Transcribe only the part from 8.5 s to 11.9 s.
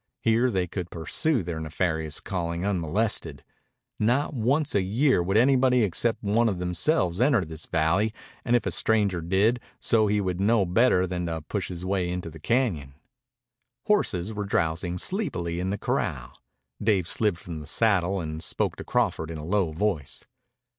if a stranger did so he would know better than to push his